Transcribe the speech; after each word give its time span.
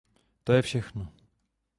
To 0.43 0.53
je 0.53 0.61
všechno. 0.61 1.13